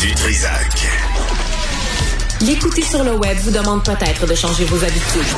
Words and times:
Du 0.00 0.14
Trisac. 0.14 0.88
L'écouter 2.42 2.82
sur 2.82 3.02
le 3.02 3.12
web 3.16 3.36
vous 3.38 3.50
demande 3.50 3.82
peut-être 3.84 4.26
de 4.26 4.34
changer 4.34 4.64
vos 4.64 4.82
habitudes. 4.84 5.36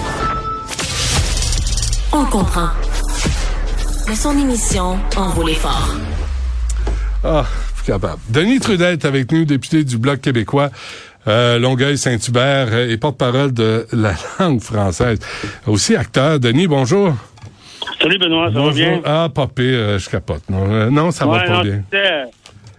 On 2.12 2.24
comprend. 2.24 2.68
Mais 4.08 4.14
son 4.14 4.36
émission 4.38 4.98
en 5.16 5.29
vaut 5.30 5.46
l'effort. 5.46 5.94
Ah, 7.24 7.44
plus 7.76 7.84
capable. 7.92 8.21
Denis 8.30 8.60
Trudel 8.60 8.94
est 8.94 9.04
avec 9.04 9.30
nous, 9.32 9.45
député 9.45 9.84
du 9.84 9.98
Bloc 9.98 10.21
québécois. 10.21 10.70
Euh, 11.29 11.59
Longueuil-Saint-Hubert 11.59 12.68
euh, 12.72 12.88
et 12.90 12.96
porte-parole 12.96 13.52
de 13.52 13.86
la 13.93 14.14
langue 14.40 14.61
française. 14.61 15.18
Aussi 15.66 15.95
acteur. 15.95 16.40
Denis, 16.40 16.66
bonjour. 16.66 17.14
Salut 18.00 18.18
Benoît, 18.18 18.46
ça 18.46 18.52
bonjour. 18.54 18.70
va 18.70 18.72
bien? 18.72 19.00
Ah, 19.04 19.29
pas 19.34 19.46
pire, 19.46 19.64
euh, 19.79 19.98
je 19.98 20.09
capote. 20.09 20.43
Non, 20.48 20.70
euh, 20.70 20.90
non 20.90 21.11
ça 21.11 21.27
va 21.27 21.40
pas 21.40 21.48
non, 21.48 21.62
bien. 21.62 21.82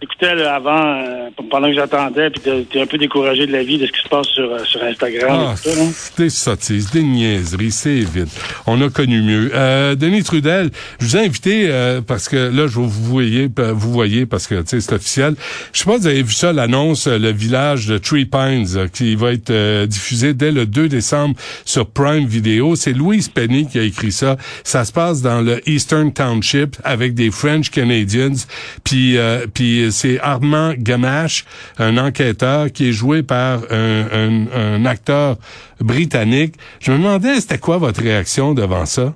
J'écoutais, 0.02 0.34
là, 0.36 0.56
avant, 0.56 0.96
euh, 0.96 1.30
pendant 1.52 1.68
que 1.68 1.74
j'attendais, 1.74 2.30
puis 2.30 2.40
t'es- 2.70 2.82
un 2.82 2.86
peu 2.86 2.98
découragé 2.98 3.46
de 3.46 3.52
la 3.52 3.64
vie, 3.64 3.78
de 3.78 3.86
ce 3.86 3.92
qui 3.92 4.02
se 4.02 4.08
passe 4.08 4.28
sur, 4.28 4.50
euh, 4.50 4.64
sur 4.64 4.82
Instagram. 4.82 5.30
Ah, 5.32 5.56
tout 5.62 5.70
ça, 5.70 6.12
des 6.18 6.30
sottises, 6.30 6.90
des 6.92 7.04
niaiseries, 7.04 7.72
c'est 7.72 8.00
vite. 8.00 8.30
On 8.66 8.82
a 8.82 8.90
connu 8.90 9.22
mieux. 9.22 9.52
Euh, 9.54 9.96
Denis 9.96 10.24
Trudel, 10.24 10.70
je 11.00 11.06
vous 11.06 11.18
ai 11.18 11.26
invité 11.26 11.66
euh, 11.68 12.00
parce 12.02 12.30
que 12.30 12.38
là, 12.38 12.68
je 12.68 12.76
vous 12.76 12.88
voyez, 12.90 13.50
vous 13.74 13.92
voyez 13.92 14.26
parce 14.26 14.48
que 14.48 14.64
c'est 14.66 14.94
officiel. 14.94 15.36
Je 15.74 15.80
sais 15.80 15.86
pas 15.86 15.96
si 15.96 16.00
vous 16.02 16.08
avez 16.08 16.24
vu 16.24 16.34
ça, 16.34 16.54
l'annonce, 16.54 17.08
euh, 17.08 17.18
le 17.20 17.32
village 17.32 17.88
de 17.88 17.98
Three 17.98 18.26
Pines 18.26 18.88
qui 18.94 19.16
va 19.16 19.34
être 19.34 19.86
diffusé 19.86 20.34
dès 20.34 20.52
le 20.52 20.66
2 20.66 20.88
décembre 20.88 21.36
sur 21.66 21.90
Prime 21.90 22.26
Video. 22.26 22.76
C'est 22.78 22.94
Louise 22.94 23.28
Penny 23.28 23.68
qui 23.68 23.78
a 23.80 23.84
écrit 23.84 24.14
ça. 24.14 24.38
Ça 24.64 24.86
se 24.86 24.94
passe 24.94 25.22
dans 25.22 25.42
le 25.42 25.62
Eastern 25.70 26.14
Township 26.14 26.78
avec 26.86 27.16
des 27.16 27.32
French 27.32 27.70
Canadians. 27.70 28.46
Puis, 28.86 29.18
euh, 29.18 29.46
puis 29.54 29.89
c'est 29.92 30.20
Armand 30.20 30.74
Gamache, 30.78 31.46
un 31.78 31.98
enquêteur 31.98 32.72
qui 32.72 32.90
est 32.90 32.92
joué 32.92 33.24
par 33.24 33.60
un, 33.72 34.86
acteur 34.86 35.36
britannique. 35.80 36.56
Je 36.80 36.92
me 36.92 36.98
demandais, 36.98 37.36
c'était 37.36 37.60
quoi 37.60 37.78
votre 37.78 38.02
réaction 38.02 38.54
devant 38.54 38.86
ça? 38.86 39.14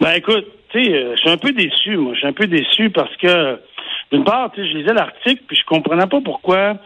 Ben 0.00 0.12
écoute, 0.12 0.46
tu 0.70 0.84
sais, 0.84 0.92
euh, 0.92 1.14
je 1.16 1.20
suis 1.20 1.30
un 1.30 1.36
peu 1.36 1.52
déçu, 1.52 1.96
moi. 1.96 2.14
Je 2.14 2.18
suis 2.20 2.28
un 2.28 2.32
peu 2.32 2.46
déçu 2.46 2.90
parce 2.90 3.14
que, 3.16 3.60
d'une 4.12 4.24
part, 4.24 4.50
tu 4.52 4.62
sais, 4.62 4.70
je 4.70 4.78
lisais 4.78 4.94
l'article, 4.94 5.42
puis 5.46 5.56
je 5.56 5.64
comprenais 5.66 6.06
pas 6.06 6.20
pourquoi 6.24 6.76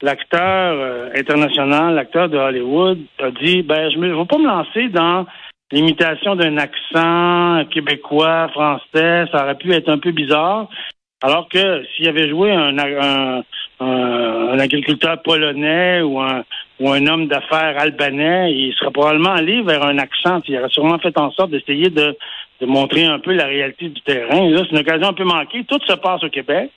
l'acteur 0.00 0.74
euh, 0.76 1.10
international, 1.16 1.94
l'acteur 1.94 2.28
de 2.28 2.36
Hollywood, 2.36 2.98
a 3.20 3.30
dit, 3.30 3.62
ben, 3.62 3.90
je 3.90 3.98
ne 3.98 4.14
vais 4.14 4.26
pas 4.26 4.38
me 4.38 4.46
lancer 4.46 4.88
dans 4.88 5.26
l'imitation 5.70 6.36
d'un 6.36 6.58
accent 6.58 7.64
québécois, 7.70 8.48
français, 8.48 9.24
ça 9.32 9.44
aurait 9.44 9.56
pu 9.56 9.72
être 9.72 9.88
un 9.88 9.98
peu 9.98 10.12
bizarre. 10.12 10.68
Alors 11.22 11.48
que 11.48 11.84
s'il 11.94 12.08
avait 12.08 12.28
joué 12.28 12.50
un, 12.52 12.76
un, 12.78 13.42
un, 13.80 14.48
un 14.52 14.58
agriculteur 14.58 15.22
polonais 15.22 16.02
ou 16.02 16.20
un, 16.20 16.42
ou 16.80 16.90
un 16.90 17.06
homme 17.06 17.28
d'affaires 17.28 17.78
albanais, 17.78 18.52
il 18.52 18.74
serait 18.74 18.90
probablement 18.90 19.32
allé 19.32 19.62
vers 19.62 19.84
un 19.84 19.98
accent. 19.98 20.40
Il 20.48 20.58
aurait 20.58 20.68
sûrement 20.68 20.98
fait 20.98 21.16
en 21.16 21.30
sorte 21.30 21.50
d'essayer 21.50 21.90
de, 21.90 22.16
de 22.60 22.66
montrer 22.66 23.04
un 23.04 23.20
peu 23.20 23.32
la 23.32 23.46
réalité 23.46 23.88
du 23.88 24.00
terrain. 24.02 24.50
Là, 24.50 24.62
c'est 24.64 24.72
une 24.72 24.78
occasion 24.78 25.08
un 25.08 25.12
peu 25.12 25.24
manquée. 25.24 25.64
Tout 25.64 25.78
se 25.86 25.94
passe 25.94 26.24
au 26.24 26.28
Québec. 26.28 26.70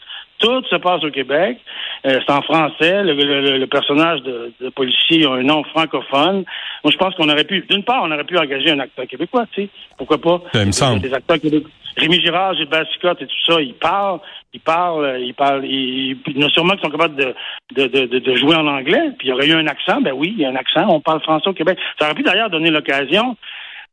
Tout 0.45 0.63
se 0.69 0.75
passe 0.75 1.03
au 1.03 1.09
Québec. 1.11 1.57
Euh, 2.05 2.19
c'est 2.25 2.31
en 2.33 2.41
français. 2.43 3.03
Le, 3.03 3.13
le- 3.13 3.57
le 3.57 3.67
personnage 3.67 4.21
de, 4.21 4.51
de 4.61 4.69
policier 4.69 5.25
a 5.25 5.31
un 5.31 5.43
nom 5.43 5.63
francophone. 5.63 6.43
Moi, 6.83 6.91
je 6.91 6.97
pense 6.97 7.15
qu'on 7.15 7.29
aurait 7.29 7.43
pu, 7.45 7.65
d'une 7.69 7.83
part, 7.83 8.03
on 8.03 8.11
aurait 8.11 8.23
pu 8.23 8.38
engager 8.38 8.71
un 8.71 8.79
acteur 8.79 9.07
québécois, 9.07 9.45
tu 9.53 9.63
sais. 9.63 9.69
Pourquoi 9.97 10.19
pas? 10.19 10.41
Ben, 10.53 10.61
il 10.61 10.67
me 10.67 10.71
semble. 10.71 11.01
Des 11.01 11.13
acteurs 11.13 11.39
québécois. 11.39 11.69
Rémi 11.97 12.19
Girard, 12.19 12.53
Gilbert 12.55 12.85
Sicotte 12.91 13.21
et 13.21 13.25
tout 13.25 13.41
ça, 13.53 13.61
ils 13.61 13.73
parlent, 13.73 14.19
ils 14.53 14.59
parlent, 14.59 15.17
ils 15.21 15.33
parlent, 15.33 15.63
ils, 15.66 16.17
il 16.27 16.38
y 16.38 16.43
en 16.43 16.47
a 16.47 16.49
sûrement 16.49 16.75
qui 16.75 16.81
sont 16.81 16.89
capables 16.89 17.16
de, 17.16 17.33
de, 17.73 17.88
de, 17.88 18.05
de- 18.07 18.19
de 18.19 18.35
jouer 18.35 18.53
en 18.55 18.67
anglais. 18.67 19.11
Puis 19.17 19.27
il 19.27 19.29
y 19.29 19.33
aurait 19.33 19.47
eu 19.47 19.53
un 19.53 19.66
accent, 19.67 20.01
ben 20.01 20.11
oui, 20.11 20.33
il 20.38 20.41
y 20.41 20.45
a 20.45 20.49
un 20.49 20.57
accent, 20.57 20.85
on 20.89 20.99
parle 20.99 21.21
français 21.21 21.47
au 21.47 21.53
Québec. 21.53 21.77
Ça 21.97 22.05
aurait 22.07 22.16
pu 22.16 22.23
d'ailleurs 22.23 22.49
donner 22.49 22.69
l'occasion 22.69 23.38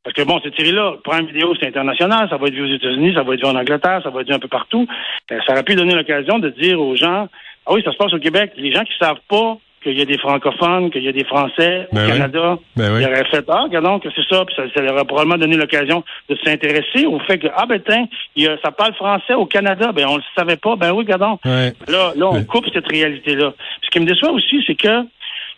parce 0.04 0.14
que 0.16 0.22
bon, 0.22 0.40
cette 0.42 0.56
série-là, 0.56 0.94
Prime 1.04 1.26
Vidéo, 1.26 1.54
c'est 1.60 1.68
international, 1.68 2.28
ça 2.28 2.36
va 2.36 2.46
être 2.48 2.54
vu 2.54 2.62
aux 2.70 2.74
États-Unis, 2.74 3.14
ça 3.14 3.22
va 3.22 3.34
être 3.34 3.40
vu 3.40 3.46
en 3.46 3.56
Angleterre, 3.56 4.00
ça 4.02 4.10
va 4.10 4.20
être 4.22 4.28
vu 4.28 4.34
un 4.34 4.38
peu 4.40 4.48
partout. 4.48 4.86
Euh, 5.30 5.38
ça 5.46 5.52
aurait 5.52 5.62
pu 5.62 5.74
donner 5.74 5.94
l'occasion 5.94 6.38
de 6.38 6.48
dire 6.50 6.80
aux 6.80 6.96
gens, 6.96 7.28
ah 7.66 7.72
oui, 7.72 7.82
ça 7.84 7.92
se 7.92 7.96
passe 7.96 8.12
au 8.12 8.18
Québec. 8.18 8.52
Les 8.56 8.72
gens 8.72 8.82
qui 8.84 8.92
savent 9.00 9.20
pas 9.28 9.56
qu'il 9.82 9.98
y 9.98 10.02
a 10.02 10.04
des 10.04 10.18
francophones, 10.18 10.90
qu'il 10.92 11.02
y 11.02 11.08
a 11.08 11.12
des 11.12 11.24
Français 11.24 11.88
Ben 11.92 12.02
au 12.02 12.04
oui. 12.04 12.12
Canada, 12.12 12.58
Ben 12.76 12.92
oui. 12.94 13.00
ils 13.02 13.06
auraient 13.06 13.24
fait, 13.30 13.44
ah, 13.48 13.62
regardons 13.64 13.98
que 13.98 14.08
c'est 14.14 14.24
ça, 14.28 14.44
puis 14.44 14.54
ça, 14.54 14.62
ça 14.74 14.80
leur 14.80 14.94
aurait 14.94 15.04
probablement 15.04 15.38
donné 15.38 15.56
l'occasion 15.56 16.04
de 16.28 16.36
s'intéresser 16.44 17.04
au 17.06 17.18
fait 17.20 17.38
que, 17.38 17.48
ah 17.56 17.66
ben 17.66 17.80
tiens, 17.84 18.06
a- 18.48 18.58
ça 18.64 18.70
parle 18.70 18.94
français 18.94 19.34
au 19.34 19.46
Canada, 19.46 19.90
ben 19.92 20.06
on 20.08 20.16
le 20.18 20.22
savait 20.36 20.56
pas, 20.56 20.76
ben 20.76 20.90
oui, 20.92 20.98
regardons. 20.98 21.38
Ouais. 21.44 21.72
Là, 21.88 22.12
là, 22.16 22.26
on 22.28 22.44
coupe 22.44 22.66
cette 22.72 22.86
réalité-là. 22.88 23.52
Ce 23.82 23.90
qui 23.90 23.98
me 23.98 24.04
déçoit 24.06 24.30
aussi, 24.30 24.62
c'est 24.66 24.76
que 24.76 25.02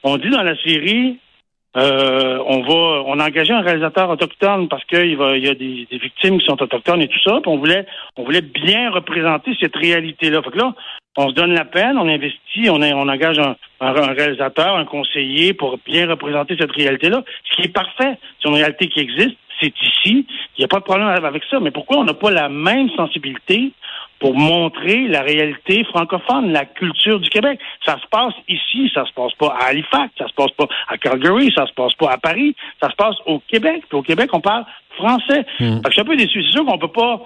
on 0.02 0.16
dit 0.16 0.30
dans 0.30 0.42
la 0.42 0.56
série, 0.62 1.18
euh, 1.76 2.33
on 2.46 2.60
va, 2.62 3.02
on 3.06 3.18
a 3.18 3.26
engagé 3.26 3.52
un 3.52 3.60
réalisateur 3.60 4.08
autochtone 4.10 4.68
parce 4.68 4.84
qu'il 4.84 5.18
il 5.18 5.44
y 5.44 5.48
a 5.48 5.54
des, 5.54 5.86
victimes 5.90 6.38
qui 6.38 6.46
sont 6.46 6.60
autochtones 6.62 7.02
et 7.02 7.08
tout 7.08 7.20
ça. 7.24 7.40
Puis 7.42 7.50
on 7.50 7.58
voulait, 7.58 7.86
on 8.16 8.24
voulait 8.24 8.42
bien 8.42 8.90
représenter 8.90 9.56
cette 9.60 9.76
réalité-là. 9.76 10.42
Fait 10.42 10.50
que 10.50 10.58
là, 10.58 10.74
on 11.16 11.28
se 11.28 11.34
donne 11.34 11.52
la 11.52 11.64
peine, 11.64 11.96
on 11.98 12.08
investit, 12.08 12.68
on, 12.68 12.82
engage 12.82 13.38
un, 13.38 13.56
un- 13.80 13.94
un 13.94 14.12
réalisateur, 14.14 14.76
un 14.76 14.84
conseiller 14.84 15.54
pour 15.54 15.78
bien 15.84 16.08
représenter 16.08 16.56
cette 16.58 16.72
réalité-là. 16.72 17.22
Ce 17.50 17.56
qui 17.56 17.62
est 17.62 17.72
parfait, 17.72 18.18
c'est 18.40 18.48
une 18.48 18.56
réalité 18.56 18.88
qui 18.88 19.00
existe, 19.00 19.36
c'est 19.60 19.72
ici. 19.80 20.26
Il 20.56 20.60
n'y 20.60 20.64
a 20.64 20.68
pas 20.68 20.80
de 20.80 20.84
problème 20.84 21.08
avec 21.08 21.44
ça. 21.50 21.60
Mais 21.60 21.70
pourquoi 21.70 21.98
on 21.98 22.04
n'a 22.04 22.14
pas 22.14 22.30
la 22.30 22.48
même 22.48 22.90
sensibilité 22.90 23.72
pour 24.24 24.34
montrer 24.34 25.06
la 25.06 25.20
réalité 25.20 25.84
francophone, 25.84 26.50
la 26.50 26.64
culture 26.64 27.20
du 27.20 27.28
Québec. 27.28 27.60
Ça 27.84 27.98
se 27.98 28.06
passe 28.10 28.32
ici, 28.48 28.90
ça 28.94 29.04
se 29.04 29.12
passe 29.12 29.34
pas 29.34 29.54
à 29.60 29.66
Halifax, 29.66 30.14
ça 30.16 30.26
se 30.26 30.32
passe 30.32 30.50
pas 30.52 30.66
à 30.88 30.96
Calgary, 30.96 31.52
ça 31.54 31.66
se 31.66 31.74
passe 31.74 31.92
pas 31.92 32.10
à 32.10 32.16
Paris, 32.16 32.56
ça 32.82 32.88
se 32.88 32.96
passe 32.96 33.16
au 33.26 33.40
Québec. 33.40 33.82
Puis 33.86 33.98
au 33.98 34.02
Québec, 34.02 34.30
on 34.32 34.40
parle 34.40 34.64
français. 34.96 35.44
Mm. 35.60 35.76
Fait 35.76 35.82
que 35.82 35.88
je 35.88 35.92
suis 35.92 36.00
un 36.00 36.04
peu 36.06 36.16
déçu. 36.16 36.42
C'est 36.42 36.52
sûr 36.52 36.64
qu'on 36.64 36.78
peut 36.78 36.88
pas 36.88 37.20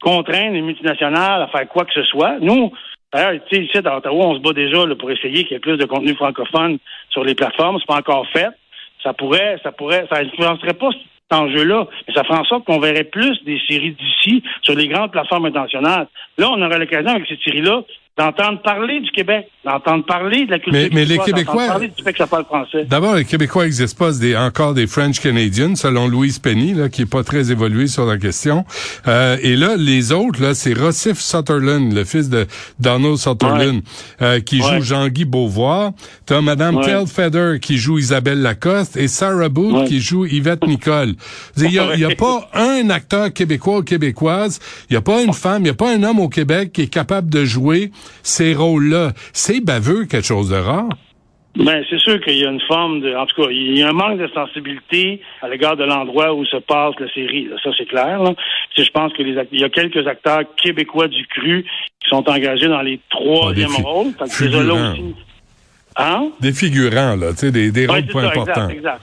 contraindre 0.00 0.52
les 0.52 0.62
multinationales 0.62 1.42
à 1.42 1.48
faire 1.48 1.66
quoi 1.66 1.86
que 1.86 1.92
ce 1.92 2.04
soit. 2.04 2.38
Nous, 2.38 2.72
d'ailleurs, 3.12 3.32
tu 3.50 3.56
sais, 3.56 3.64
ici, 3.64 3.78
à 3.84 3.96
Ottawa, 3.96 4.24
on 4.24 4.36
se 4.36 4.40
bat 4.40 4.52
déjà 4.52 4.86
là, 4.86 4.94
pour 4.94 5.10
essayer 5.10 5.42
qu'il 5.42 5.54
y 5.54 5.56
ait 5.56 5.58
plus 5.58 5.76
de 5.76 5.86
contenu 5.86 6.14
francophone 6.14 6.78
sur 7.10 7.24
les 7.24 7.34
plateformes. 7.34 7.78
C'est 7.80 7.88
pas 7.88 7.98
encore 7.98 8.28
fait. 8.28 8.50
Ça 9.02 9.12
pourrait, 9.12 9.58
ça 9.64 9.72
pourrait, 9.72 10.06
ça 10.08 10.20
influencerait 10.20 10.74
pas 10.74 10.90
enjeu-là, 11.34 11.86
mais 12.06 12.14
ça 12.14 12.24
ferait 12.24 12.38
en 12.38 12.44
sorte 12.44 12.64
qu'on 12.64 12.78
verrait 12.78 13.04
plus 13.04 13.42
des 13.44 13.60
séries 13.68 13.92
d'ici 13.92 14.42
sur 14.62 14.74
les 14.74 14.88
grandes 14.88 15.12
plateformes 15.12 15.46
internationales. 15.46 16.06
Là, 16.38 16.50
on 16.50 16.62
aurait 16.62 16.78
l'occasion 16.78 17.10
avec 17.10 17.26
cette 17.28 17.42
série-là 17.42 17.82
d'entendre 18.16 18.62
parler 18.62 19.00
du 19.00 19.10
Québec, 19.10 19.48
d'entendre 19.64 20.04
parler 20.04 20.46
de 20.46 20.52
la 20.52 20.58
culture 20.60 20.72
Mais- 20.72 20.88
mais 20.92 21.04
les 21.04 21.18
Québécois- 21.18 21.54
d'entendre 21.54 21.66
parler 21.68 21.88
du 21.88 22.00
fait 22.04 22.12
que 22.12 22.18
ça 22.18 22.28
parle 22.28 22.44
français. 22.44 22.84
D'abord, 22.84 23.16
les 23.16 23.24
Québécois 23.24 23.64
n'existent 23.64 24.04
pas 24.06 24.12
des, 24.12 24.36
encore 24.36 24.72
des 24.72 24.86
French 24.86 25.18
Canadians, 25.20 25.74
selon 25.74 26.06
Louise 26.06 26.38
Penny, 26.38 26.74
là, 26.74 26.88
qui 26.88 27.02
est 27.02 27.06
pas 27.10 27.24
très 27.24 27.50
évolué 27.50 27.88
sur 27.88 28.06
la 28.06 28.16
question. 28.16 28.64
Euh, 29.08 29.36
et 29.42 29.56
là, 29.56 29.74
les 29.76 30.12
autres, 30.12 30.40
là, 30.40 30.54
c'est 30.54 30.74
Rossif 30.74 31.18
Sutherland, 31.18 31.92
le 31.92 32.04
fils 32.04 32.28
de 32.28 32.46
Donald 32.78 33.16
Sutherland, 33.16 33.82
euh, 34.22 34.38
qui 34.38 34.58
joue. 34.58 34.80
Jean-Guy 34.80 35.24
Beauvoir. 35.24 35.90
T'as 36.26 36.40
Madame 36.40 36.76
Ouais. 36.76 36.84
Telfeder 36.84 37.58
qui 37.60 37.78
joue 37.78 37.98
Isabelle 37.98 38.42
Lacoste 38.42 38.96
et 38.96 39.08
Sarah 39.08 39.48
Booth 39.48 39.88
qui 39.88 40.00
joue 40.00 40.24
Yvette 40.24 40.64
Nicole. 40.68 41.14
Il 41.56 41.72
y 41.72 41.78
a, 41.80 41.96
y 41.96 42.04
a 42.04 42.14
pas 42.14 42.48
un 42.54 42.90
acteur 42.90 43.32
québécois 43.32 43.78
ou 43.78 43.82
québécoise, 43.82 44.60
il 44.90 44.94
y 44.94 44.96
a 44.96 45.00
pas 45.00 45.22
une 45.22 45.32
femme, 45.32 45.62
il 45.64 45.66
y 45.68 45.70
a 45.70 45.74
pas 45.74 45.92
un 45.92 46.02
homme 46.04 46.20
au 46.20 46.28
Québec 46.28 46.72
qui 46.72 46.82
est 46.82 46.86
capable 46.92 47.28
de 47.30 47.44
jouer 47.44 47.90
ces 48.22 48.54
rôles-là. 48.54 49.12
C'est 49.32 49.60
baveux, 49.64 50.04
quelque 50.06 50.26
chose 50.26 50.50
de 50.50 50.56
rare. 50.56 50.88
Ben, 51.56 51.84
c'est 51.88 52.00
sûr 52.00 52.20
qu'il 52.20 52.36
y 52.36 52.44
a 52.44 52.50
une 52.50 52.60
forme 52.62 53.00
de, 53.00 53.14
en 53.14 53.26
tout 53.26 53.40
cas, 53.42 53.48
il 53.48 53.78
y 53.78 53.82
a 53.84 53.88
un 53.88 53.92
manque 53.92 54.18
de 54.18 54.26
sensibilité 54.34 55.20
à 55.40 55.48
l'égard 55.48 55.76
de 55.76 55.84
l'endroit 55.84 56.34
où 56.34 56.44
se 56.44 56.56
passe 56.56 56.94
la 56.98 57.08
série. 57.14 57.48
Ça, 57.62 57.70
c'est 57.78 57.86
clair. 57.86 58.20
Là. 58.24 58.34
Je 58.76 58.90
pense 58.90 59.12
que 59.12 59.22
les 59.22 59.40
il 59.52 59.60
y 59.60 59.64
a 59.64 59.68
quelques 59.68 60.04
acteurs 60.08 60.40
québécois 60.60 61.06
du 61.06 61.24
cru 61.28 61.62
qui 62.02 62.08
sont 62.10 62.28
engagés 62.28 62.66
dans 62.66 62.82
les 62.82 62.98
troisièmes 63.08 63.68
Ah, 63.78 63.82
rôles. 63.82 64.12
Figurants. 64.28 64.92
aussi. 64.94 65.14
Hein? 65.96 66.30
Des 66.40 66.52
figurants, 66.52 67.14
là, 67.14 67.30
tu 67.30 67.36
sais, 67.36 67.52
des, 67.52 67.70
des 67.70 67.86
Ouais, 67.86 68.00
rôles 68.00 68.06
pas 68.06 68.20
ça, 68.22 68.26
importants. 68.40 68.68
exact, 68.70 68.72
exact. 68.76 69.00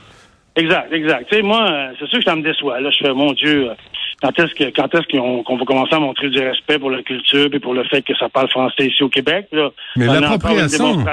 Exact, 0.57 0.92
exact. 0.94 1.30
Tu 1.30 1.38
sais, 1.38 1.42
moi, 1.42 1.65
euh, 1.71 1.94
c'est 1.97 2.07
sûr 2.09 2.19
que 2.19 2.25
ça 2.25 2.36
me 2.36 2.42
déçoit. 2.44 2.81
Là, 2.81 2.89
je 2.92 2.97
fais, 3.06 3.13
mon 3.13 3.31
Dieu, 3.31 3.69
euh, 3.69 3.74
quand 4.21 4.38
est-ce 4.39 4.53
que 4.53 4.75
quand 4.75 4.94
est-ce 4.94 5.18
qu'on 5.18 5.57
va 5.57 5.65
commencer 5.65 5.95
à 5.95 6.00
montrer 6.00 6.29
du 6.29 6.39
respect 6.39 6.79
pour 6.79 6.91
la 6.91 7.01
culture 7.03 7.50
et 7.53 7.59
pour 7.59 7.73
le 7.73 7.83
fait 7.85 8.01
que 8.01 8.15
ça 8.18 8.29
parle 8.29 8.50
français 8.50 8.88
ici 8.88 9.03
au 9.03 9.09
Québec? 9.09 9.47
Là, 9.51 9.69
Mais 9.95 10.07
l'appropriation, 10.07 11.06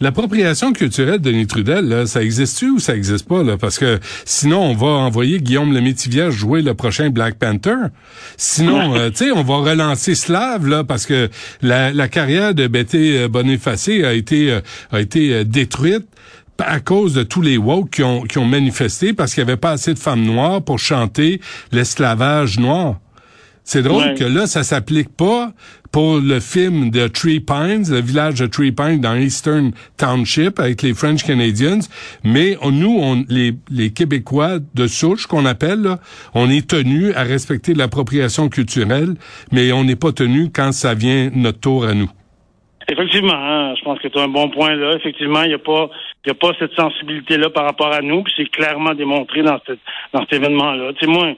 l'appropriation 0.00 0.72
culturelle 0.72 1.20
de 1.20 1.30
Denis 1.30 1.46
Trudel, 1.46 1.88
là, 1.88 2.06
ça 2.06 2.22
existe-tu 2.22 2.70
ou 2.70 2.78
ça 2.78 2.94
existe 2.94 3.28
pas, 3.28 3.42
là? 3.42 3.56
Parce 3.56 3.78
que 3.78 3.98
sinon, 4.24 4.60
on 4.62 4.74
va 4.74 4.86
envoyer 4.86 5.40
Guillaume 5.40 5.72
Lemaitre 5.72 6.02
jouer 6.30 6.62
le 6.62 6.74
prochain 6.74 7.10
Black 7.10 7.38
Panther. 7.38 7.88
Sinon, 8.36 8.94
euh, 8.94 9.10
tu 9.10 9.16
sais, 9.16 9.32
on 9.32 9.42
va 9.42 9.56
relancer 9.56 10.14
Slav, 10.14 10.66
là, 10.66 10.84
parce 10.84 11.06
que 11.06 11.28
la, 11.60 11.92
la 11.92 12.08
carrière 12.08 12.54
de 12.54 12.66
Betty 12.66 13.16
euh, 13.16 13.28
Bonifacé 13.28 14.04
a 14.04 14.12
été, 14.12 14.50
euh, 14.50 14.60
a 14.90 15.00
été 15.00 15.44
détruite 15.44 16.06
à 16.58 16.80
cause 16.80 17.14
de 17.14 17.22
tous 17.22 17.42
les 17.42 17.56
woke 17.56 17.90
qui 17.90 18.02
ont, 18.02 18.22
qui 18.22 18.38
ont 18.38 18.44
manifesté 18.46 19.12
parce 19.12 19.34
qu'il 19.34 19.44
n'y 19.44 19.50
avait 19.50 19.60
pas 19.60 19.72
assez 19.72 19.94
de 19.94 19.98
femmes 19.98 20.22
noires 20.24 20.62
pour 20.62 20.78
chanter 20.78 21.40
l'esclavage 21.72 22.58
noir. 22.58 22.96
C'est 23.64 23.82
drôle 23.82 24.02
Ouais. 24.02 24.14
que 24.14 24.24
là, 24.24 24.46
ça 24.48 24.64
s'applique 24.64 25.08
pas 25.16 25.52
pour 25.92 26.18
le 26.18 26.40
film 26.40 26.90
de 26.90 27.06
Tree 27.06 27.38
Pines, 27.38 27.84
le 27.90 28.00
village 28.00 28.40
de 28.40 28.46
Tree 28.46 28.72
Pines 28.72 29.00
dans 29.00 29.14
Eastern 29.14 29.70
Township 29.98 30.58
avec 30.58 30.82
les 30.82 30.94
French 30.94 31.22
Canadians. 31.24 31.78
Mais 32.24 32.58
nous, 32.72 32.98
on, 33.00 33.24
les, 33.28 33.54
les 33.70 33.90
Québécois 33.90 34.58
de 34.74 34.86
souche 34.88 35.26
qu'on 35.26 35.46
appelle, 35.46 35.96
on 36.34 36.50
est 36.50 36.66
tenus 36.66 37.12
à 37.14 37.22
respecter 37.22 37.74
l'appropriation 37.74 38.48
culturelle, 38.48 39.14
mais 39.52 39.70
on 39.72 39.84
n'est 39.84 39.94
pas 39.96 40.12
tenu 40.12 40.50
quand 40.52 40.72
ça 40.72 40.94
vient 40.94 41.30
notre 41.34 41.60
tour 41.60 41.84
à 41.84 41.94
nous. 41.94 42.10
Effectivement, 42.92 43.34
hein, 43.34 43.74
je 43.74 43.82
pense 43.82 43.98
que 44.00 44.08
tu 44.08 44.18
as 44.18 44.22
un 44.22 44.28
bon 44.28 44.50
point 44.50 44.74
là. 44.74 44.94
Effectivement, 44.96 45.42
il 45.44 45.48
n'y 45.48 45.54
a 45.54 45.58
pas 45.58 45.88
a 46.28 46.34
pas 46.34 46.52
cette 46.58 46.74
sensibilité-là 46.74 47.48
par 47.50 47.64
rapport 47.64 47.92
à 47.92 48.02
nous, 48.02 48.22
puis 48.22 48.32
c'est 48.36 48.50
clairement 48.50 48.94
démontré 48.94 49.42
dans, 49.42 49.58
cet 49.66 50.32
événement-là. 50.32 50.92
Tu 50.92 51.00
sais, 51.00 51.06
moi, 51.10 51.34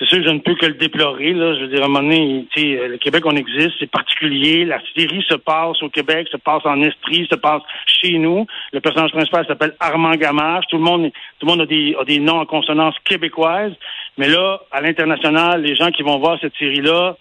c'est 0.00 0.08
sûr, 0.08 0.24
je 0.24 0.30
ne 0.30 0.40
peux 0.40 0.56
que 0.56 0.66
le 0.66 0.74
déplorer. 0.74 1.32
Là. 1.32 1.54
Je 1.54 1.60
veux 1.60 1.68
dire, 1.68 1.82
à 1.82 1.84
un 1.84 1.88
moment 1.88 2.02
donné, 2.02 2.46
euh, 2.58 2.88
le 2.88 2.98
Québec, 2.98 3.24
on 3.24 3.36
existe, 3.36 3.74
c'est 3.78 3.90
particulier. 3.90 4.64
La 4.64 4.80
série 4.96 5.24
se 5.28 5.36
passe 5.36 5.80
au 5.82 5.88
Québec, 5.88 6.26
se 6.32 6.36
passe 6.36 6.66
en 6.66 6.82
Estrie, 6.82 7.28
se 7.30 7.36
passe 7.36 7.62
chez 7.86 8.18
nous. 8.18 8.44
Le 8.72 8.80
personnage 8.80 9.12
principal 9.12 9.46
s'appelle 9.46 9.76
Armand 9.78 10.16
Gamache. 10.16 10.64
Tout 10.68 10.78
le 10.78 10.82
monde, 10.82 11.10
tout 11.38 11.46
le 11.46 11.52
monde 11.52 11.60
a 11.60 11.66
des, 11.66 11.94
a 11.98 12.04
des 12.04 12.18
noms 12.18 12.40
en 12.40 12.46
consonance 12.46 12.96
québécoise. 13.04 13.72
Mais 14.18 14.28
là, 14.28 14.60
à 14.72 14.80
l'international, 14.80 15.62
les 15.62 15.76
gens 15.76 15.92
qui 15.92 16.02
vont 16.02 16.18
voir 16.18 16.38
cette 16.40 16.56
série-là, 16.56 17.16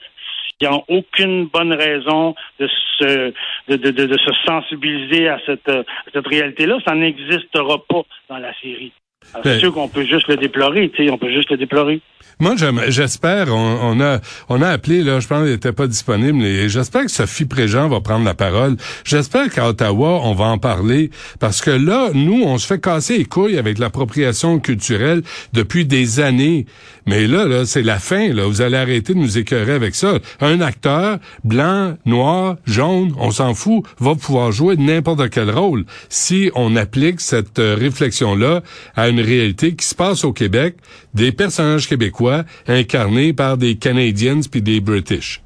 ils 0.63 0.69
n'ont 0.69 0.85
aucune 0.87 1.45
bonne 1.47 1.73
raison 1.73 2.35
de 2.59 2.67
se, 2.97 3.33
de, 3.67 4.17
se 4.17 4.33
sensibiliser 4.45 5.27
à 5.27 5.39
cette, 5.45 5.69
à 5.69 5.83
cette 6.13 6.27
réalité-là. 6.27 6.79
Ça 6.85 6.95
n'existera 6.95 7.77
pas 7.87 8.03
dans 8.29 8.37
la 8.37 8.53
série. 8.59 8.93
C'est 9.35 9.43
ben, 9.43 9.59
sûr 9.59 9.73
qu'on 9.73 9.87
peut 9.87 10.05
juste 10.05 10.27
le 10.27 10.37
déplorer, 10.37 10.89
tu 10.89 11.05
sais, 11.05 11.11
on 11.11 11.17
peut 11.17 11.31
juste 11.31 11.49
le 11.51 11.57
déplorer. 11.57 12.01
Moi, 12.39 12.55
j'espère, 12.87 13.47
on, 13.49 14.01
a 14.01 14.19
on 14.49 14.61
a 14.61 14.67
appelé, 14.67 15.03
là, 15.03 15.19
je 15.19 15.27
pense 15.27 15.43
qu'il 15.43 15.51
n'était 15.51 15.71
pas 15.71 15.87
disponible, 15.87 16.43
et 16.43 16.67
j'espère 16.67 17.05
que 17.05 17.11
Sophie 17.11 17.45
Préjean 17.45 17.87
va 17.89 18.01
prendre 18.01 18.25
la 18.25 18.33
parole. 18.33 18.75
J'espère 19.05 19.49
qu'à 19.49 19.69
Ottawa, 19.69 20.19
on 20.23 20.33
va 20.33 20.45
en 20.45 20.57
parler, 20.57 21.11
parce 21.39 21.61
que 21.61 21.71
là, 21.71 22.09
nous, 22.13 22.41
on 22.43 22.57
se 22.57 22.67
fait 22.67 22.81
casser 22.81 23.19
les 23.19 23.25
couilles 23.25 23.57
avec 23.57 23.77
l'appropriation 23.77 24.59
culturelle 24.59 25.21
depuis 25.53 25.85
des 25.85 26.19
années. 26.19 26.65
Mais 27.05 27.27
là, 27.27 27.45
là, 27.45 27.65
c'est 27.65 27.83
la 27.83 27.99
fin, 27.99 28.33
là. 28.33 28.45
Vous 28.45 28.61
allez 28.61 28.77
arrêter 28.77 29.13
de 29.13 29.19
nous 29.19 29.37
écœurer 29.37 29.73
avec 29.73 29.93
ça. 29.93 30.19
Un 30.39 30.61
acteur, 30.61 31.19
blanc, 31.43 31.95
noir, 32.05 32.55
jaune, 32.65 33.13
on 33.19 33.31
s'en 33.31 33.53
fout, 33.53 33.83
va 33.99 34.15
pouvoir 34.15 34.51
jouer 34.51 34.75
n'importe 34.77 35.29
quel 35.29 35.51
rôle 35.51 35.85
si 36.09 36.49
on 36.55 36.75
applique 36.75 37.19
cette 37.19 37.59
euh, 37.59 37.75
réflexion-là 37.79 38.61
à 38.95 39.09
une 39.09 39.12
réalité 39.19 39.75
qui 39.75 39.85
se 39.85 39.95
passe 39.95 40.23
au 40.23 40.33
Québec, 40.33 40.75
des 41.13 41.31
personnages 41.31 41.87
québécois 41.87 42.43
incarnés 42.67 43.33
par 43.33 43.57
des 43.57 43.77
Canadiens 43.77 44.41
puis 44.49 44.61
des 44.61 44.81
British. 44.81 45.41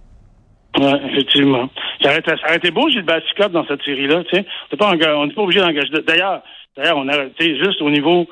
Oui, 0.80 0.92
effectivement. 1.12 1.70
Ça 2.02 2.10
aurait, 2.12 2.24
ça 2.26 2.56
été 2.56 2.72
beau, 2.72 2.90
Gilles 2.90 3.06
Scott, 3.34 3.52
dans 3.52 3.66
cette 3.66 3.82
série-là. 3.84 4.24
On 4.80 5.26
n'est 5.26 5.34
pas 5.34 5.42
obligé 5.42 5.60
d'engager. 5.60 5.90
D'ailleurs, 6.06 6.42
d'ailleurs, 6.76 6.98
on 6.98 7.08
a, 7.10 7.26
juste 7.40 7.82
au 7.82 7.90
niveau 7.90 8.28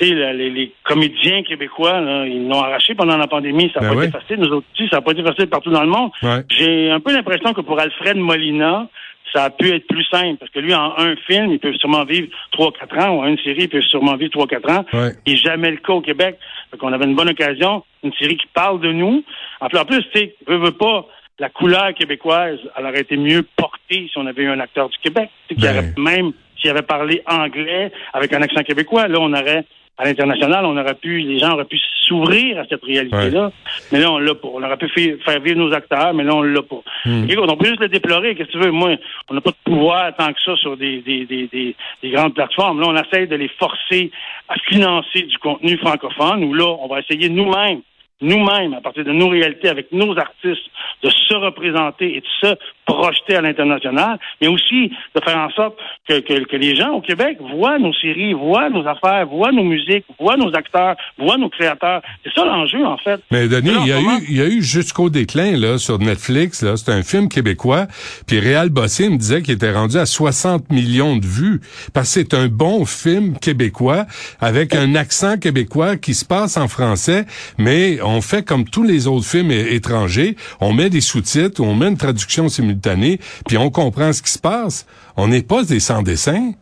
les, 0.00 0.50
les, 0.50 0.72
comédiens 0.84 1.42
québécois, 1.42 2.00
là, 2.00 2.26
ils 2.26 2.46
l'ont 2.46 2.60
arraché 2.60 2.94
pendant 2.94 3.16
la 3.16 3.26
pandémie. 3.26 3.70
Ça 3.72 3.80
n'a 3.80 3.90
ben 3.90 3.96
pas 3.96 4.04
été 4.04 4.18
facile. 4.18 4.36
Nous 4.38 4.48
autres 4.48 4.66
aussi, 4.74 4.88
ça 4.90 4.96
n'a 4.96 5.02
pas 5.02 5.12
été 5.12 5.22
facile 5.22 5.46
partout 5.46 5.70
dans 5.70 5.82
le 5.82 5.88
monde. 5.88 6.10
J'ai 6.50 6.90
un 6.90 7.00
peu 7.00 7.12
l'impression 7.12 7.52
que 7.54 7.62
pour 7.62 7.78
Alfred 7.78 8.16
Molina, 8.16 8.88
ça 9.36 9.44
a 9.44 9.50
pu 9.50 9.70
être 9.74 9.86
plus 9.86 10.04
simple 10.04 10.38
parce 10.38 10.50
que 10.50 10.60
lui, 10.60 10.74
en 10.74 10.96
un 10.96 11.14
film, 11.26 11.52
il 11.52 11.58
peut 11.58 11.74
sûrement 11.74 12.04
vivre 12.04 12.28
trois, 12.52 12.72
quatre 12.72 12.96
ans, 12.98 13.16
ou 13.16 13.20
en 13.20 13.26
une 13.26 13.38
série, 13.38 13.64
il 13.64 13.68
peut 13.68 13.82
sûrement 13.82 14.16
vivre 14.16 14.30
trois, 14.30 14.46
quatre 14.46 14.70
ans. 14.70 14.84
Ouais. 14.94 15.12
Et 15.26 15.36
jamais 15.36 15.70
le 15.70 15.76
cas 15.76 15.92
au 15.92 16.00
Québec. 16.00 16.38
Donc, 16.72 16.82
on 16.82 16.92
avait 16.92 17.04
une 17.04 17.14
bonne 17.14 17.28
occasion, 17.28 17.84
une 18.02 18.14
série 18.14 18.36
qui 18.36 18.46
parle 18.54 18.80
de 18.80 18.92
nous. 18.92 19.22
En 19.60 19.68
plus, 19.68 19.78
en 19.78 19.84
plus 19.84 20.02
tu 20.10 20.18
sais, 20.18 20.34
veut, 20.46 20.56
veut 20.56 20.72
pas, 20.72 21.06
la 21.38 21.50
couleur 21.50 21.92
québécoise, 21.94 22.58
elle 22.76 22.86
aurait 22.86 23.00
été 23.00 23.18
mieux 23.18 23.42
portée 23.56 24.08
si 24.10 24.12
on 24.16 24.26
avait 24.26 24.42
eu 24.42 24.48
un 24.48 24.60
acteur 24.60 24.88
du 24.88 24.96
Québec, 24.98 25.28
qui 25.48 25.56
ben. 25.56 25.70
aurait 25.70 25.92
même, 25.98 26.32
s'il 26.58 26.70
avait 26.70 26.80
parlé 26.80 27.22
anglais 27.26 27.92
avec 28.14 28.32
un 28.32 28.40
accent 28.40 28.62
québécois, 28.62 29.06
là, 29.06 29.18
on 29.20 29.32
aurait 29.34 29.64
à 29.98 30.04
l'international, 30.04 30.64
on 30.66 30.76
aurait 30.76 30.94
pu, 30.94 31.20
les 31.20 31.38
gens 31.38 31.54
auraient 31.54 31.64
pu 31.64 31.78
s'ouvrir 32.02 32.58
à 32.58 32.66
cette 32.68 32.84
réalité-là. 32.84 33.50
Mais 33.90 34.00
là, 34.00 34.12
on 34.12 34.18
l'a 34.18 34.34
pas. 34.34 34.48
On 34.52 34.62
aurait 34.62 34.76
pu 34.76 34.88
faire 34.88 35.40
vivre 35.40 35.58
nos 35.58 35.72
acteurs, 35.72 36.12
mais 36.12 36.22
là, 36.22 36.34
on 36.34 36.42
l'a 36.42 36.62
pas. 36.62 36.82
Hmm. 37.04 37.26
on 37.38 37.56
peut 37.56 37.66
juste 37.66 37.80
le 37.80 37.88
déplorer. 37.88 38.34
Qu'est-ce 38.34 38.48
que 38.48 38.52
tu 38.52 38.58
veux? 38.58 38.70
Moi, 38.70 38.96
on 39.30 39.34
n'a 39.34 39.40
pas 39.40 39.50
de 39.50 39.56
pouvoir 39.64 40.14
tant 40.16 40.32
que 40.32 40.40
ça 40.44 40.54
sur 40.56 40.76
des, 40.76 41.00
des, 41.00 41.24
des, 41.24 41.48
des, 41.48 41.74
des 42.02 42.10
grandes 42.10 42.34
plateformes. 42.34 42.80
Là, 42.80 42.88
on 42.88 42.96
essaie 42.96 43.26
de 43.26 43.36
les 43.36 43.48
forcer 43.48 44.10
à 44.48 44.54
financer 44.68 45.22
du 45.22 45.38
contenu 45.38 45.78
francophone, 45.78 46.44
où 46.44 46.52
là, 46.52 46.66
on 46.80 46.88
va 46.88 47.00
essayer 47.00 47.28
nous-mêmes 47.28 47.80
nous-mêmes, 48.20 48.74
à 48.74 48.80
partir 48.80 49.04
de 49.04 49.12
nos 49.12 49.28
réalités, 49.28 49.68
avec 49.68 49.92
nos 49.92 50.16
artistes, 50.18 50.66
de 51.02 51.10
se 51.10 51.34
représenter 51.34 52.16
et 52.16 52.20
de 52.20 52.26
se 52.40 52.54
projeter 52.86 53.36
à 53.36 53.40
l'international, 53.42 54.18
mais 54.40 54.48
aussi 54.48 54.90
de 55.14 55.20
faire 55.22 55.36
en 55.36 55.50
sorte 55.50 55.76
que, 56.08 56.20
que, 56.20 56.56
les 56.56 56.76
gens 56.76 56.92
au 56.92 57.00
Québec 57.00 57.38
voient 57.40 57.78
nos 57.78 57.92
séries, 57.92 58.32
voient 58.32 58.70
nos 58.70 58.86
affaires, 58.86 59.26
voient 59.26 59.52
nos 59.52 59.64
musiques, 59.64 60.04
voient 60.18 60.36
nos 60.36 60.54
acteurs, 60.54 60.96
voient 61.18 61.36
nos 61.36 61.50
créateurs. 61.50 62.00
C'est 62.24 62.32
ça 62.32 62.44
l'enjeu, 62.44 62.84
en 62.86 62.96
fait. 62.96 63.20
Mais 63.30 63.48
Denis, 63.48 63.72
il 63.82 63.88
y, 63.88 63.92
a 63.92 64.00
eu, 64.00 64.24
il 64.28 64.36
y 64.36 64.40
a 64.40 64.46
eu 64.46 64.62
jusqu'au 64.62 65.10
déclin 65.10 65.56
là 65.56 65.78
sur 65.78 65.98
Netflix, 65.98 66.62
là, 66.62 66.76
c'est 66.76 66.92
un 66.92 67.02
film 67.02 67.28
québécois, 67.28 67.86
puis 68.26 68.38
Réal 68.38 68.70
Bossé 68.70 69.10
me 69.10 69.16
disait 69.16 69.42
qu'il 69.42 69.54
était 69.54 69.72
rendu 69.72 69.98
à 69.98 70.06
60 70.06 70.70
millions 70.70 71.16
de 71.16 71.26
vues, 71.26 71.60
parce 71.92 72.14
que 72.14 72.20
c'est 72.20 72.34
un 72.34 72.46
bon 72.46 72.84
film 72.86 73.36
québécois, 73.38 74.06
avec 74.40 74.74
un 74.74 74.94
accent 74.94 75.38
québécois 75.38 75.96
qui 75.96 76.14
se 76.14 76.24
passe 76.24 76.56
en 76.56 76.68
français, 76.68 77.26
mais 77.58 78.00
on 78.06 78.20
fait 78.20 78.46
comme 78.46 78.64
tous 78.64 78.82
les 78.82 79.06
autres 79.06 79.26
films 79.26 79.50
étrangers, 79.50 80.36
on 80.60 80.72
met 80.72 80.90
des 80.90 81.00
sous-titres, 81.00 81.62
on 81.62 81.74
met 81.74 81.88
une 81.88 81.96
traduction 81.96 82.48
simultanée, 82.48 83.18
puis 83.46 83.58
on 83.58 83.70
comprend 83.70 84.12
ce 84.12 84.22
qui 84.22 84.30
se 84.30 84.38
passe. 84.38 84.86
On 85.16 85.28
n'est 85.28 85.42
pas 85.42 85.64
des 85.64 85.80
sans-dessins. 85.80 86.52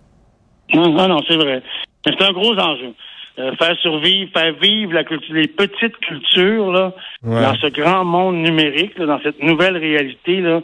Non, 0.73 0.91
non, 0.91 1.09
non 1.09 1.21
c'est 1.29 1.37
vrai. 1.37 1.63
C'est 2.05 2.21
un 2.23 2.33
gros 2.33 2.57
enjeu. 2.59 2.95
Euh, 3.37 3.53
faire 3.57 3.77
survivre, 3.83 4.31
faire 4.33 4.55
vivre 4.61 4.93
la 4.93 5.03
culture, 5.03 5.35
les 5.35 5.49
petites 5.49 5.97
cultures 5.97 6.71
là, 6.71 6.93
dans 7.25 7.55
ce 7.57 7.67
grand 7.67 8.05
monde 8.05 8.37
numérique, 8.37 8.97
dans 8.97 9.21
cette 9.25 9.43
nouvelle 9.43 9.77
réalité 9.77 10.41
là, 10.41 10.61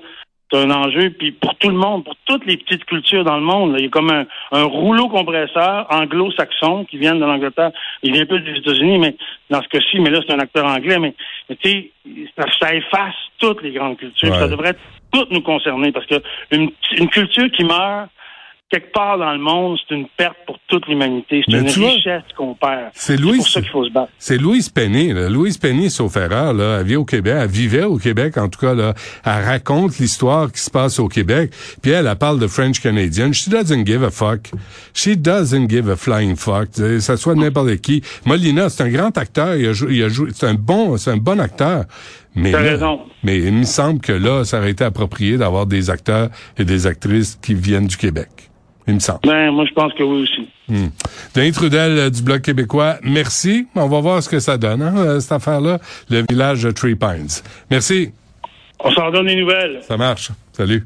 c'est 0.50 0.58
un 0.58 0.70
enjeu. 0.70 1.10
Puis 1.10 1.32
pour 1.32 1.54
tout 1.56 1.68
le 1.68 1.76
monde, 1.76 2.04
pour 2.04 2.14
toutes 2.26 2.46
les 2.46 2.56
petites 2.56 2.84
cultures 2.84 3.24
dans 3.24 3.36
le 3.36 3.42
monde, 3.42 3.74
il 3.78 3.84
y 3.84 3.86
a 3.86 3.90
comme 3.90 4.10
un, 4.10 4.64
rouleau 4.64 5.08
compresseur 5.08 5.86
anglo-saxon 5.90 6.84
qui 6.84 6.98
vient 6.98 7.14
de 7.14 7.24
l'Angleterre. 7.24 7.72
Il 8.02 8.12
vient 8.12 8.22
un 8.22 8.26
peu 8.26 8.40
des 8.40 8.58
États-Unis, 8.58 8.98
mais 8.98 9.16
dans 9.50 9.62
ce 9.62 9.68
cas-ci, 9.68 9.98
mais 10.00 10.10
là, 10.10 10.20
c'est 10.26 10.32
un 10.32 10.38
acteur 10.38 10.64
anglais. 10.64 10.98
Mais, 10.98 11.14
tu 11.60 11.68
sais, 11.68 11.90
ça, 12.60 12.74
efface 12.74 13.14
toutes 13.38 13.62
les 13.62 13.72
grandes 13.72 13.96
cultures. 13.98 14.34
Ça 14.34 14.48
devrait 14.48 14.76
toutes 15.12 15.30
nous 15.30 15.42
concerner 15.42 15.92
parce 15.92 16.06
que 16.06 16.22
une 16.52 16.70
culture 17.10 17.50
qui 17.50 17.64
meurt, 17.64 18.10
quelque 18.70 18.92
part 18.92 19.18
dans 19.18 19.32
le 19.32 19.38
monde, 19.38 19.78
c'est 19.78 19.94
une 19.94 20.06
perte 20.16 20.36
pour 20.46 20.58
toute 20.68 20.86
l'humanité. 20.86 21.42
C'est 21.46 21.58
une 21.58 21.66
richesse 21.66 22.22
qu'on 22.36 22.54
perd. 22.54 22.90
C'est 22.94 23.20
pour 23.20 23.46
ça 23.46 23.60
qu'il 23.60 23.70
faut 23.70 23.84
se 23.84 23.90
battre. 23.90 24.12
C'est 24.18 24.38
Louise 24.38 24.68
Penny. 24.68 25.12
Là. 25.12 25.28
Louise 25.28 25.58
Penny, 25.58 25.90
sauf 25.90 26.16
erreur, 26.16 26.54
là, 26.54 26.78
elle 26.80 26.86
vit 26.86 26.96
au 26.96 27.04
Québec. 27.04 27.34
Elle 27.40 27.50
vivait 27.50 27.82
au 27.82 27.98
Québec, 27.98 28.38
en 28.38 28.48
tout 28.48 28.60
cas. 28.60 28.74
Là. 28.74 28.94
Elle 29.24 29.44
raconte 29.44 29.98
l'histoire 29.98 30.50
qui 30.52 30.60
se 30.60 30.70
passe 30.70 31.00
au 31.00 31.08
Québec. 31.08 31.50
Puis 31.82 31.90
elle, 31.90 32.06
elle 32.06 32.16
parle 32.16 32.38
de 32.38 32.46
French 32.46 32.80
Canadian. 32.80 33.32
She 33.32 33.48
doesn't 33.48 33.84
give 33.84 34.04
a 34.04 34.10
fuck. 34.10 34.50
She 34.94 35.16
doesn't 35.16 35.68
give 35.68 35.90
a 35.90 35.96
flying 35.96 36.36
fuck. 36.36 36.68
Ça 37.00 37.16
soit 37.16 37.34
n'importe 37.34 37.76
qui. 37.78 38.02
Molina, 38.24 38.68
c'est 38.68 38.84
un 38.84 38.90
grand 38.90 39.16
acteur. 39.18 39.56
Il 39.56 39.66
a 39.66 39.72
joué, 39.72 39.96
il 39.96 40.02
a 40.04 40.08
joué, 40.08 40.30
c'est 40.32 40.46
un 40.46 40.54
bon, 40.54 40.96
c'est 40.96 41.10
un 41.10 41.16
bon 41.16 41.40
acteur. 41.40 41.84
Mais, 42.36 42.52
mais 43.24 43.38
il 43.38 43.52
me 43.52 43.64
semble 43.64 44.00
que 44.00 44.12
là, 44.12 44.44
ça 44.44 44.58
aurait 44.58 44.70
été 44.70 44.84
approprié 44.84 45.36
d'avoir 45.36 45.66
des 45.66 45.90
acteurs 45.90 46.28
et 46.56 46.64
des 46.64 46.86
actrices 46.86 47.36
qui 47.42 47.54
viennent 47.54 47.88
du 47.88 47.96
Québec 47.96 48.49
il 48.90 48.94
me 48.94 49.00
semble. 49.00 49.20
Ben, 49.24 49.50
moi, 49.50 49.64
je 49.66 49.72
pense 49.72 49.92
que 49.94 50.02
oui 50.02 50.22
aussi. 50.22 50.48
Hmm. 50.68 50.88
Denis 51.34 51.52
Trudel 51.52 51.98
euh, 51.98 52.10
du 52.10 52.22
Bloc 52.22 52.42
québécois, 52.42 52.96
merci. 53.02 53.66
On 53.74 53.88
va 53.88 54.00
voir 54.00 54.22
ce 54.22 54.28
que 54.28 54.38
ça 54.38 54.58
donne, 54.58 54.82
hein, 54.82 54.94
euh, 54.96 55.20
cette 55.20 55.32
affaire-là, 55.32 55.78
le 56.10 56.24
village 56.28 56.62
de 56.62 56.70
Tree 56.70 56.94
Pines. 56.94 57.28
Merci. 57.70 58.12
On 58.82 58.90
s'en 58.92 59.10
donne 59.10 59.26
des 59.26 59.36
nouvelles. 59.36 59.80
Ça 59.82 59.96
marche. 59.96 60.30
Salut. 60.52 60.84